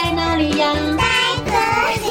[0.00, 0.72] 在哪里呀？
[0.96, 1.02] 在
[1.44, 1.50] 这
[2.04, 2.08] 里。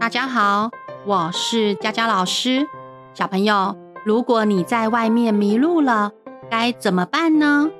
[0.00, 0.70] 大家好，
[1.04, 2.66] 我是佳佳老师。
[3.12, 6.12] 小朋友，如果你在外面迷路了，
[6.50, 7.70] 该怎么办呢？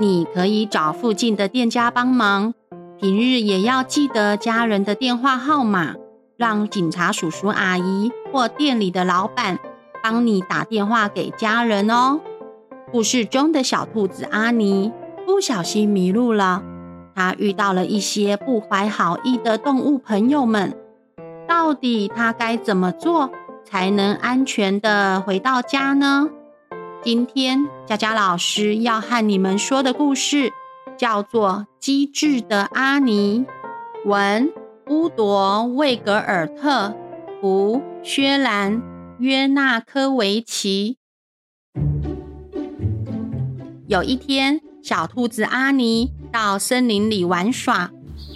[0.00, 2.54] 你可以找附近的店家帮忙，
[2.98, 5.94] 平日也要记得家人的电话号码，
[6.38, 9.58] 让警察叔叔阿姨或店里的老板
[10.02, 12.20] 帮你打电话给家人哦。
[12.90, 14.92] 故事中的小兔子阿尼
[15.24, 16.62] 不小心迷路了，
[17.14, 20.76] 她遇到了一些不怀好意的动物朋友们。
[21.48, 23.30] 到底他该怎么做
[23.64, 26.28] 才能安全地回到家呢？
[27.02, 30.52] 今天佳佳老师要和你们说的故事
[30.96, 33.44] 叫做《机智的阿尼》，
[34.08, 34.52] 文
[34.88, 36.94] 乌铎魏格尔特，
[37.40, 38.80] 图薛兰
[39.22, 40.96] 约纳科维奇。
[43.86, 47.92] 有一天，小兔子阿尼到森林里玩耍。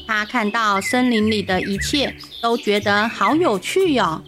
[0.06, 4.22] 他看到森林里的一切，都觉得好有趣哟。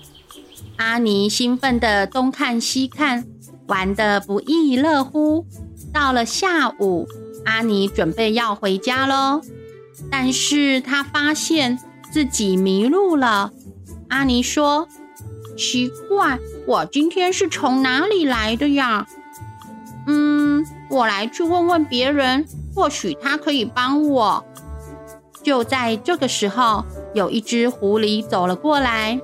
[0.78, 3.24] 阿尼兴奋地东看西看，
[3.68, 5.46] 玩得不亦乐乎。
[5.92, 7.06] 到了下午，
[7.44, 9.42] 阿尼准备要回家喽，
[10.10, 11.78] 但是他发现
[12.10, 13.52] 自己迷路了。
[14.08, 14.88] 阿尼说
[15.58, 19.06] ：“奇怪，我今天是从哪里来的呀？”
[20.06, 24.44] 嗯，我来去问问别人，或许他可以帮我。
[25.42, 26.84] 就在这个时候，
[27.14, 29.20] 有一只狐狸走了过来。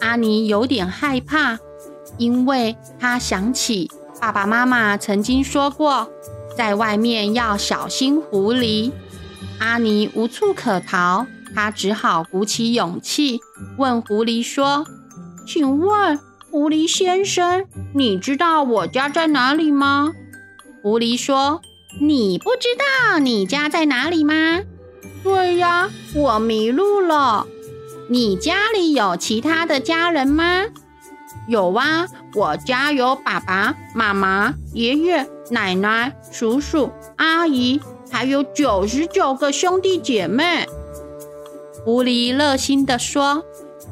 [0.00, 1.58] 阿尼有点害怕，
[2.18, 6.08] 因为他想起爸爸妈妈曾经说过，
[6.56, 8.92] 在外面要小心狐狸。
[9.58, 13.40] 阿尼无处可逃，他只好鼓起勇气
[13.76, 14.86] 问狐狸说
[15.48, 20.12] ：“请问，狐狸先生，你知道我家在哪里吗？”
[20.84, 21.62] 狐狸说
[22.02, 24.34] ：“你不知道你家在哪里吗？”
[25.24, 27.46] 对呀，我迷路了。
[28.10, 30.64] 你家里有其他的家人吗？
[31.48, 37.80] 有啊，我家有爸爸妈妈、爷爷奶奶、叔叔阿姨，
[38.10, 40.68] 还有九十九个兄弟姐妹。
[41.84, 43.44] 狐狸热心地说：“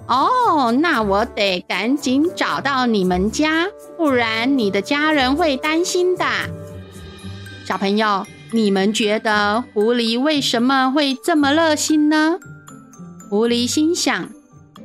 [0.07, 6.25] 哦，那我得赶紧找到你们家，不然你的家人会担心的。”
[7.67, 8.27] 小朋友。
[8.53, 12.39] 你们觉得狐狸为什么会这么热心呢？
[13.29, 14.31] 狐狸心想：“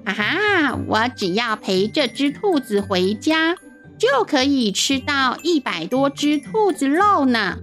[0.04, 3.56] 哈哈，我只要陪这只兔子回家，
[4.00, 7.60] 就可以吃到一百多只兔子肉呢！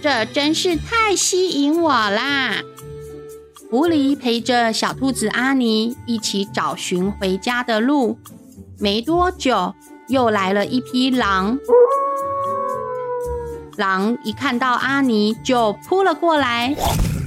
[0.00, 2.62] 这真是太吸引我啦！”
[3.68, 8.16] 狐狸陪着小兔子阿尼一起找寻回家的路。
[8.78, 9.74] 没多久，
[10.08, 11.58] 又来了一匹狼。
[13.76, 16.76] 狼一看到阿尼，就扑了过来，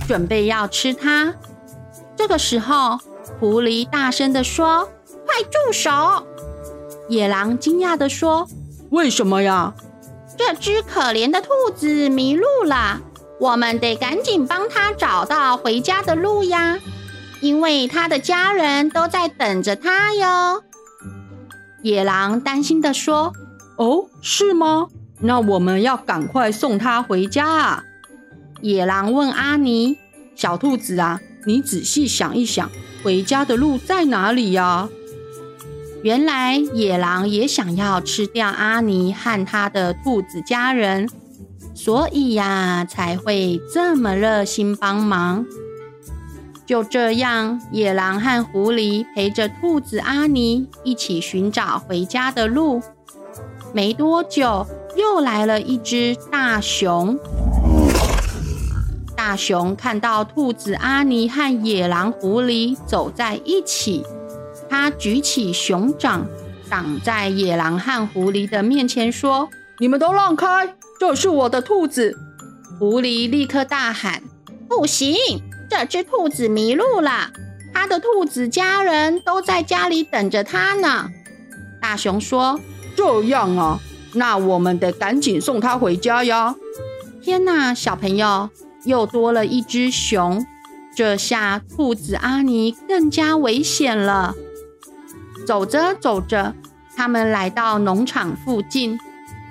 [0.08, 1.36] 准备要吃它。
[2.16, 2.98] 这个时候，
[3.40, 4.90] 狐狸大声地说
[5.28, 5.92] ：“快住手！”
[7.10, 8.48] 野狼惊讶地说
[8.92, 9.74] ：“为什么呀？”
[10.38, 13.02] 这只可怜的兔子迷路了，
[13.40, 16.78] 我们得赶紧帮他找到回家的路呀，
[17.42, 20.64] 因为他的家人都在等着他哟。
[21.82, 23.32] 野狼担心地说
[23.78, 24.88] ：“哦，是吗？”
[25.22, 27.84] 那我们要赶快送他回家啊！
[28.62, 29.98] 野狼问阿尼
[30.36, 32.70] ：“小兔子啊，你仔细想一想，
[33.04, 34.90] 回家的路在哪里呀？”
[36.04, 41.10] 原来野狼也想要吃掉阿尼和他的兔子家人，
[41.82, 45.46] 所以呀，才会这么热心帮忙。
[46.66, 52.82] 就这样，野狼和狐狸陪着兔子阿尼一起寻找回家的路。
[53.72, 54.68] 没多久。
[54.98, 57.18] 又来了一只大熊。
[59.16, 64.04] 大熊看到兔子阿尼和野狼狐狸走在一起，
[64.68, 66.26] 他举起熊掌
[66.68, 69.48] 挡在野狼和狐狸的面前，说
[69.80, 72.18] ：“你们都让开，这是我的兔子。”
[72.78, 74.22] 狐狸立刻大喊
[74.70, 75.16] ：“不行！
[75.70, 77.32] 这只兔子迷路了，
[77.74, 81.10] 它的兔子家人都在家里等着它呢。”
[81.82, 82.60] 大熊说
[82.96, 83.80] ：“这样啊。”
[84.14, 86.56] 那我们得赶紧送它回家呀！
[87.22, 88.50] 天哪，小朋友，
[88.86, 90.44] 又多了一只熊，
[90.96, 94.34] 这下兔子阿尼更加危险了。
[95.46, 96.56] 走着走着，
[96.96, 98.98] 他们来到农场附近。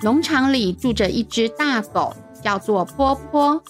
[0.03, 3.61] 农场里住着一只大狗，叫做波波。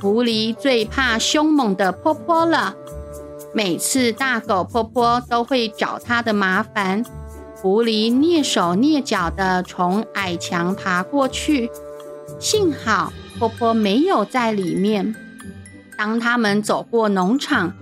[0.00, 2.74] 狐狸最怕凶猛的波波了，
[3.54, 7.04] 每次大狗波波都会找他的麻烦。
[7.56, 11.70] 狐狸蹑手蹑脚地从矮墙爬过去，
[12.38, 15.14] 幸好波波没有在里面。
[15.96, 17.74] 当他们走过农场，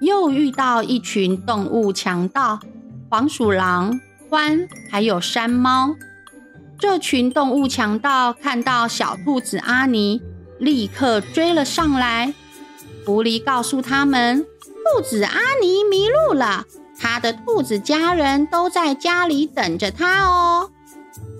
[0.00, 2.58] 又遇到一群动物强盗——
[3.10, 5.94] 黄鼠狼、獾，还有山猫。
[6.78, 10.20] 这群动物强盗看到小兔子阿尼，
[10.58, 12.34] 立刻追了上来。
[13.06, 14.44] 狐狸告诉他们，
[14.94, 16.64] 兔子阿尼迷路了。
[16.98, 20.70] 他的兔子家人都在家里等着他哦。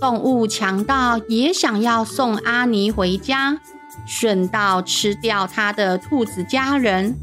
[0.01, 3.61] 动物强盗也想要送阿尼回家，
[4.07, 7.17] 顺道吃掉他的兔子家人。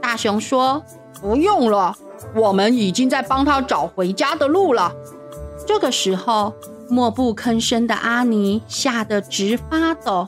[0.00, 0.84] 大熊说
[1.20, 1.96] ：“不用了，
[2.34, 4.92] 我们已经在帮他找回家的路了。”
[5.66, 6.54] 这个时候，
[6.88, 10.26] 默不吭声的阿尼吓得直发抖，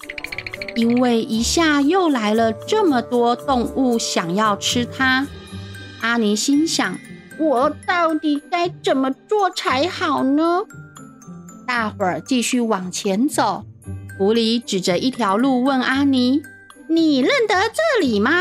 [0.75, 5.27] 因为一下又来了这么多动物想要吃它。
[6.01, 6.99] 阿尼心想。
[7.41, 10.65] 我到底该怎么做才好呢？
[11.65, 13.65] 大伙儿继续往前走。
[14.19, 16.43] 狐狸指着一条路问阿尼
[16.91, 18.33] ：“你认得这里吗？”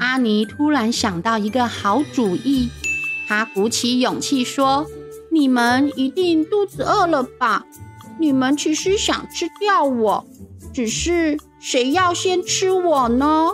[0.00, 2.68] 阿尼突然想到一个好主意，
[3.26, 4.86] 他鼓起勇气说
[5.32, 7.64] ：“你们一定肚子饿了吧？
[8.20, 10.24] 你们其实想吃掉我，
[10.72, 13.50] 只是谁要先吃我呢？”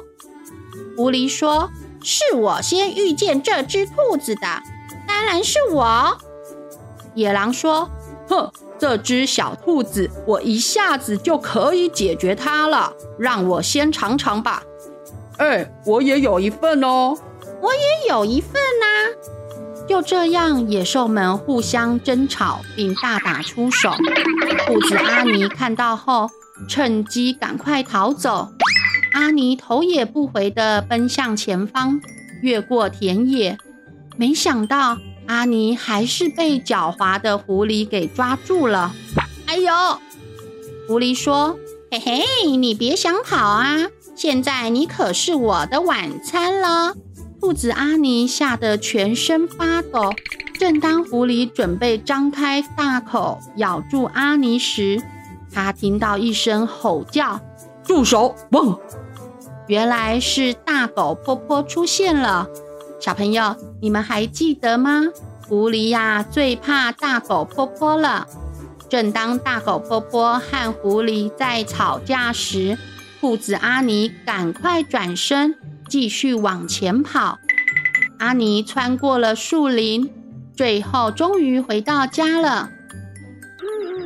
[0.96, 1.70] 狐狸说。
[2.00, 4.62] 是我先遇见这只兔子的，
[5.06, 6.16] 当然是我。
[7.14, 7.90] 野狼说
[8.28, 14.62] ：“哼，这只小兔子，我一下子就可以解决它了，让我先尝尝吧。”
[15.38, 17.18] 哎，我也有一份哦，
[17.60, 18.86] 我也有一份呐。
[19.88, 23.90] 就这样，野兽们互相争吵，并大打出手。
[24.66, 26.28] 兔子阿尼看到后，
[26.68, 28.50] 趁机赶快逃走。
[29.14, 32.00] 阿尼头也不回地奔向前方，
[32.42, 33.56] 越过田野。
[34.16, 38.94] 没想到阿尼还是被狡猾的狐狸给抓住了。
[39.46, 39.72] 哎呦！
[40.86, 41.58] 狐狸说
[41.90, 43.86] ：“嘿嘿，你别想跑啊！
[44.14, 46.94] 现在你可是我的晚餐了。”
[47.40, 50.12] 兔子阿尼吓得全身发抖。
[50.58, 55.00] 正当狐狸准备张开大口咬住阿尼时，
[55.52, 57.40] 他听到一声吼叫。
[57.84, 58.34] 住手！
[58.50, 58.78] 汪！
[59.66, 62.46] 原来是大狗波波出现了。
[63.00, 65.04] 小朋友，你们还记得吗？
[65.48, 68.26] 狐狸呀，最怕大狗波波了。
[68.90, 72.76] 正当大狗波波和狐狸在吵架时，
[73.20, 75.54] 兔子阿尼赶快转身，
[75.88, 77.38] 继续往前跑。
[78.18, 80.10] 阿尼穿过了树林，
[80.56, 82.70] 最后终于回到家了。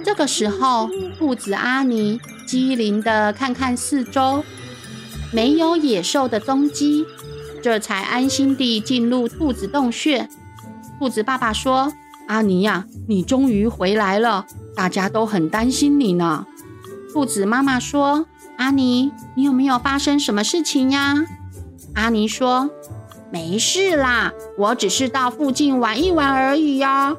[0.05, 0.89] 这个时候，
[1.19, 2.21] 兔子阿尼。
[2.45, 4.45] 机灵地看看四周，
[5.33, 7.07] 没有野兽的踪迹，
[7.63, 10.29] 这才安心地进入兔子洞穴。
[10.99, 11.95] 兔子爸爸说
[12.29, 14.45] ：“阿尼呀，你终于回来了，
[14.75, 16.45] 大家都很担心你呢。”
[17.11, 18.27] 兔子妈妈说
[18.59, 21.25] ：“阿尼，你有没有发生什么事情呀？”
[21.95, 22.71] 阿尼说
[23.31, 27.17] ：“没事啦，我只是到附近玩一玩而已呀。”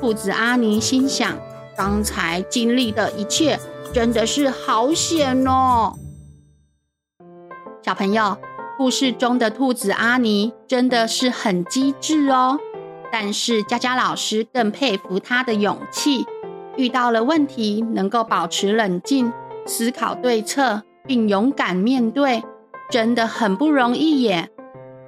[0.00, 1.38] 兔子阿尼心想：
[1.76, 3.58] 刚才经历的一切。
[3.92, 5.92] 真的是好险哦！
[7.80, 8.36] 小朋友，
[8.76, 12.58] 故事中的兔子阿尼真的是很机智哦。
[13.12, 16.26] 但是佳佳老师更佩服他的勇气，
[16.76, 19.32] 遇到了问题能够保持冷静、
[19.64, 22.42] 思考对策，并勇敢面对，
[22.90, 24.50] 真的很不容易耶。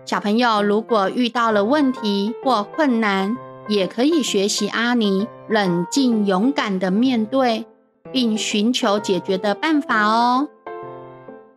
[0.04, 3.36] 小朋友，如果遇到了问题或困难，
[3.68, 7.66] 也可以学习阿尼，冷静勇敢的面对。
[8.12, 10.48] 并寻求解决的办法哦。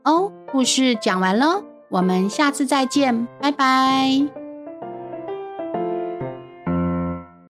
[0.03, 4.38] 哦，故事讲完喽，我们下次再见，拜拜。